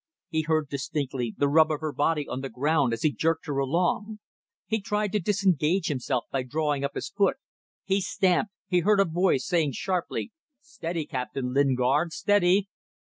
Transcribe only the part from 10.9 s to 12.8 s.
Captain Lingard, steady!"